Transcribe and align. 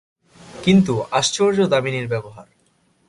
কিন্তু, 0.63 0.93
আশ্চর্য 1.11 1.59
দামিনীর 1.67 2.07
ব্যবহার। 2.07 2.47